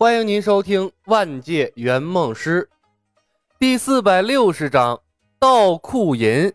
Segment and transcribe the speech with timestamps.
[0.00, 2.66] 欢迎您收听《万界圆梦师》
[3.58, 4.98] 第四百六十章
[5.38, 6.50] 盗库银。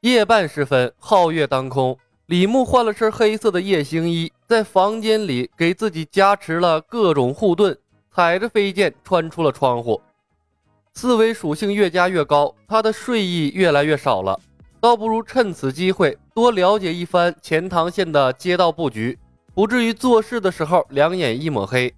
[0.00, 1.96] 夜半时分，皓月当空，
[2.26, 7.78] 李牧换了身黑色的夜行衣，在房间里给自己加持了各种护盾，
[8.12, 10.02] 踩着飞剑穿出了窗户。
[10.94, 14.40] 四维属性越加越高，他的睡意越来越少了，
[14.80, 19.16] 倒不如趁此机会多了解一番钱塘县的街道布局。
[19.58, 21.92] 不至于做事的时候两眼一抹黑。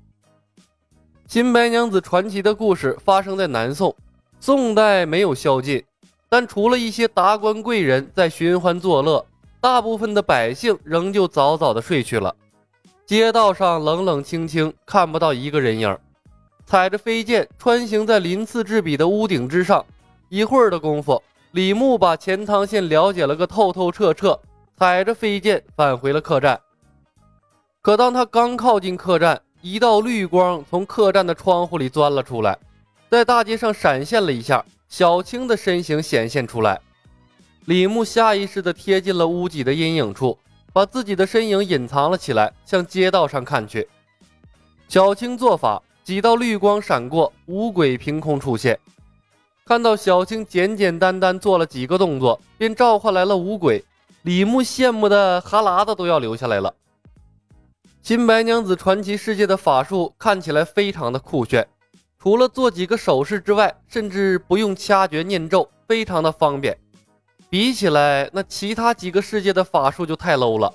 [1.27, 3.95] 新白娘子传奇的故事发生在南宋，
[4.41, 5.85] 宋代没有宵禁，
[6.31, 9.23] 但除了一些达官贵人在寻欢作乐，
[9.61, 12.35] 大部分的百姓仍旧早早的睡去了。
[13.05, 15.99] 街道上冷冷清清，看不到一个人影。
[16.65, 19.85] 踩着飞剑穿行在鳞次栉比的屋顶之上，
[20.31, 24.41] 一会儿的功夫，李牧把钱塘县了解了个透透彻彻，
[24.79, 26.59] 踩着飞剑返回了客栈。
[27.83, 32.59] 可当他刚靠近客栈，一道绿光从客栈的窗户里钻了出来，
[33.11, 36.79] 在大街上闪现了一下，小青的身形显现出来。
[37.65, 40.37] 李牧下意识地贴近了屋脊的阴影处，
[40.75, 43.89] 把自己的身影隐藏了起来，向街道上看去。
[44.87, 48.79] 小青做法，几道绿光闪过，五鬼凭空出现。
[49.65, 53.83] 看到小青简简单单做了几个动作，便召唤来了五鬼，
[54.21, 56.75] 李牧羡慕的哈喇子都要流下来了。
[58.03, 61.69] 新白娘子传奇世界的法术看起来非常的酷炫，
[62.19, 66.77] 除了做几个手势之外，甚至不用掐诀念咒，非常的方便。
[67.51, 70.73] 比起来，那其他几个世界的法术就太 low 了。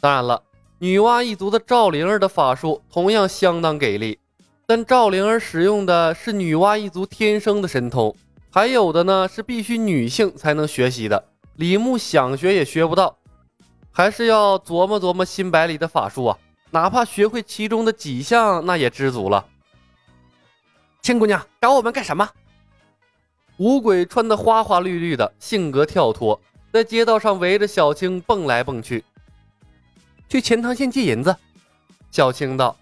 [0.00, 0.42] 当然了，
[0.78, 4.18] 女娲一族的赵灵儿的法术同样相当给力，
[4.66, 8.16] 但赵灵儿使用的是女娲一族天生的神通，
[8.50, 11.22] 还有的呢是必须女性才能学习的，
[11.56, 13.17] 李牧想学也学不到。
[13.98, 16.38] 还是要琢磨琢磨新百里的法术啊，
[16.70, 19.44] 哪怕学会其中的几项，那也知足了。
[21.02, 22.30] 青姑娘找我们干什么？
[23.56, 26.40] 五鬼穿的花花绿绿的，性格跳脱，
[26.72, 29.04] 在街道上围着小青蹦来蹦去。
[30.28, 31.36] 去钱塘县借银子。
[32.12, 32.76] 小青道：“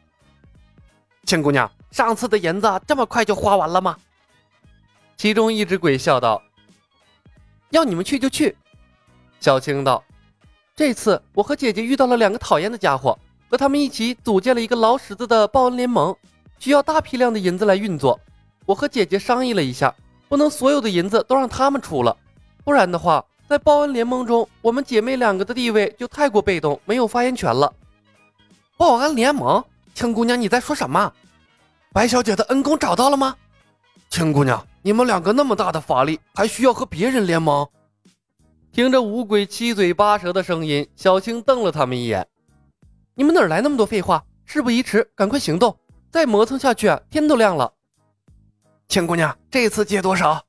[1.25, 3.97] 青姑娘，上次的银子这么快就花完了吗？”
[5.16, 6.43] 其中一只鬼笑道
[7.72, 8.55] ：“要你们去就去。”
[9.41, 10.05] 小青道。
[10.76, 16.14] 这次我和姐姐遇到了两个讨厌的家伙，和他们一起组建了一个老狮子的报恩联盟，
[16.59, 18.20] 需要大批量的银子来运作。
[18.66, 19.94] 我和姐姐商议了一下，
[20.28, 22.14] 不能所有的银子都让他们出了，
[22.62, 27.72] 不然的话，在报恩联盟中，我们姐妹两个的地位就太过被动，没有发言权了。
[28.76, 29.64] 报恩联盟，
[29.94, 31.10] 青姑娘你在说什么？
[31.91, 33.34] 白小姐的恩公找到了吗？
[34.10, 37.66] 青姑娘，你们两个那么大的法力，还需要和别人联盟？
[38.76, 42.28] 听着五鬼七嘴八舌的声音，小青瞪了他们一眼
[43.16, 44.22] ：“你们哪来那么多废话？
[44.44, 45.75] 事不宜迟，赶快行动！
[46.10, 47.72] 再磨蹭下去，天都亮了。”
[48.87, 50.44] 青姑娘，这次借多少？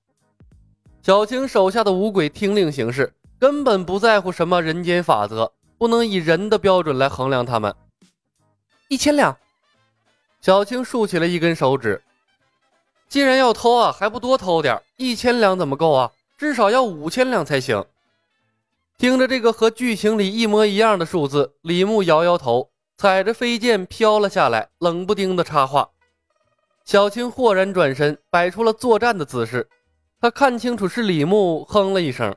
[1.01, 7.73] 小青手下的五鬼听令行事，根本不在乎什么人间法则，不能以人的标准来衡量他们。
[8.89, 9.37] 一千两。
[10.41, 12.03] 小青竖起了一根手指
[13.07, 14.81] ：“既然要偷啊，还不多偷点？
[14.97, 16.11] 一千两怎么够啊？
[16.37, 17.81] 至少要五千两才行。”
[18.97, 25.87] 听着这个和剧情里一模一样的数字，李牧摇摇头，踩着飞剑飘了下来，冷不丁的插话。
[26.83, 29.69] 小青豁然转身，摆出了作战的姿势。
[30.19, 32.35] 他看清楚是李牧，哼了一声：“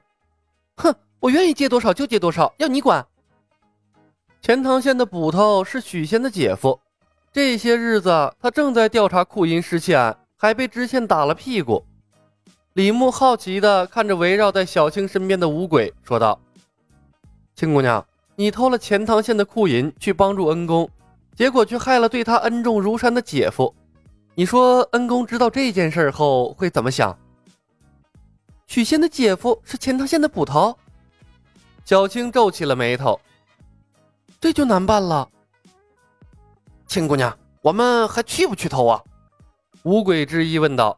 [0.77, 3.07] 哼，我愿意借多少就借多少，要你管。”
[4.43, 6.79] 钱塘县的捕头是许仙的姐夫，
[7.33, 11.83] 这些日子他正在调查库银失窃案，还被知县打了屁股。
[12.75, 16.39] 李牧好奇地看着围绕在小青身边的五鬼，说道。
[17.61, 18.03] 青姑娘，
[18.37, 20.89] 你偷了钱塘县的库银去帮助恩公，
[21.37, 23.75] 结果却害了对他恩重如山的姐夫。
[24.35, 27.15] 你说恩公知道这件事后会怎么想？
[28.67, 30.75] 许仙的姐夫是钱塘县的捕头，
[31.85, 33.21] 小青皱起了眉头。
[34.41, 35.29] 这就难办了。
[36.87, 39.05] 青姑娘，我们还去不去偷啊？
[39.83, 40.97] 五鬼之一问道。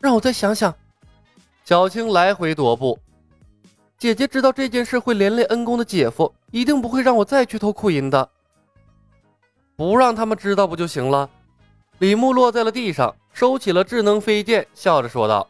[0.00, 0.74] 让我再想想。
[1.64, 2.98] 小青来回踱步。
[4.04, 8.28] 姐姐知道这件事会连累恩公的姐夫，一定不会让我再去偷库银的。
[9.76, 11.30] 不让他们知道不就行了？
[12.00, 15.48] 李牧落在了地上，收起了智能飞剑，笑着说道：“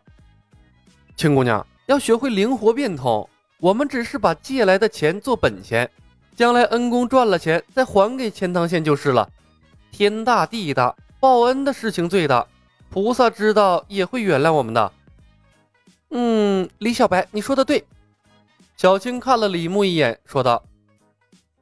[1.19, 3.29] 青姑娘要学会灵活变通，
[3.59, 5.91] 我们只是把借来的钱做本钱，
[6.37, 9.29] 将来恩公赚了钱再还给钱塘县就是了。
[9.91, 12.47] 天大地大，报恩的事情最大，
[12.89, 14.93] 菩萨知道也会原谅我们的。”
[16.11, 17.85] 嗯，李小白，你说的对。
[18.77, 20.63] 小青看了李牧一眼，说道：“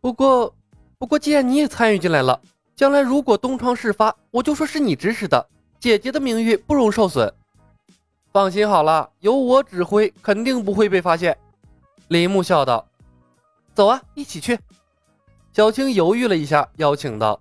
[0.00, 0.54] 不过，
[0.98, 2.40] 不过，既然你也参与进来了，
[2.74, 5.46] 将来如果东窗事发，我就说是你指使的，
[5.78, 7.32] 姐姐的名誉不容受损。
[8.32, 11.36] 放心好了，有我指挥，肯定不会被发现。
[12.08, 12.86] 李牧笑道
[13.74, 14.58] ：“走啊，一起去。”
[15.52, 17.38] 小青犹豫了一下，邀请道：“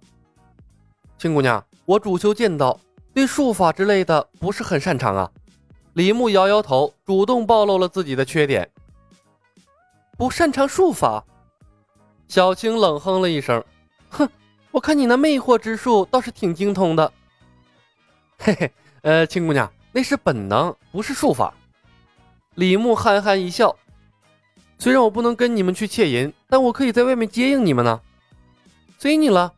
[1.17, 2.77] 青姑娘，我主修剑道，
[3.13, 5.31] 对术法之类的不是很擅长啊。”
[5.93, 8.69] 李牧摇摇头，主动暴露了自己的缺点
[10.21, 11.25] ：“不擅长术法。”
[12.29, 13.65] 小青冷哼了一声
[14.07, 14.29] ：“哼，
[14.69, 17.11] 我看你那魅惑之术倒是挺精通的。
[18.37, 18.71] ”“嘿嘿，
[19.01, 21.51] 呃，青姑娘，那是本能，不是术法。”
[22.53, 23.75] 李牧憨憨一笑。
[24.77, 27.99] 虽然我不能跟你们去窃银，但我可以在外面接应你们呢，
[28.99, 29.51] 随你了。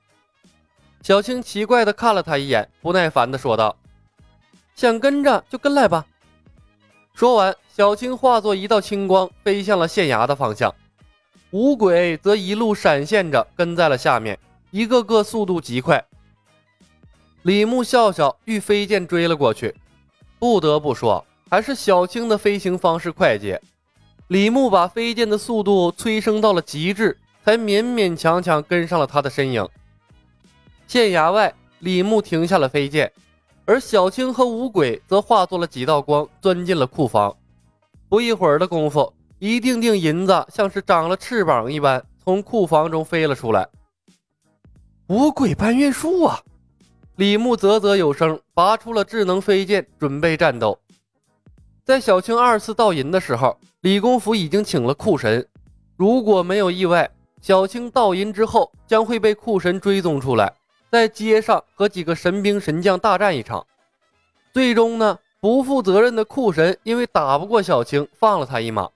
[1.01, 3.75] 小青奇怪的看了他一眼，不耐烦的说道
[4.75, 6.06] ：“想跟着就跟来吧。”
[7.13, 10.71] 说完，小青化作一道青光，飞向了县衙的方向。
[11.49, 14.37] 五鬼则一路闪现着跟在了下面，
[14.69, 16.05] 一个个速度极快。
[17.41, 19.73] 李牧笑笑，欲飞剑追了过去。
[20.37, 23.59] 不得不说，还是小青的飞行方式快捷。
[24.27, 29.67] 李牧把飞剑的速度催生到了极致，才勉勉强强跟上了他的身影。
[30.85, 33.11] 县衙外，李牧停下了飞剑，
[33.65, 37.35] 而小青和五鬼则化作了几道光，钻进了库房。
[38.13, 43.68] 不一会儿的功夫，一锭锭银子像是长了翅膀一般，从库房中飞了出来。
[45.07, 46.39] 五鬼搬运术啊！
[47.15, 50.77] 李牧啧啧有声，拔出了智能飞剑，准备战斗。
[51.83, 55.44] 在小青二次盗银的时候，李公甫已经请了库神。
[55.98, 57.09] 如果没有意外，
[57.42, 60.54] 小青盗银之后将会被库神追踪出来，
[60.92, 63.66] 在街上和几个神兵神将大战一场。
[64.54, 68.90] 最终呢，不负责任的库神因为打不过小青，放了他一马。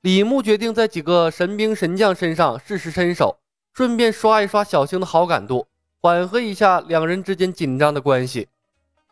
[0.00, 3.36] 李牧决定在几个神兵神将身上试试身手，
[3.74, 5.66] 顺便刷一刷小青的好感度，
[6.00, 8.46] 缓和一下两人之间紧张的关系，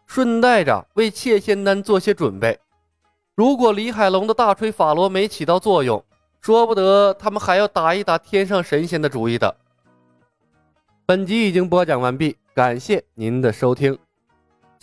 [0.06, 2.60] 顺带着为窃仙丹做些准备。
[3.34, 6.04] 如果李海龙的大锤法罗没起到作用，
[6.40, 9.56] 说不得他们还要打一打天上神仙的主意的。
[11.04, 13.98] 本集已经播讲完毕，感谢您的收听。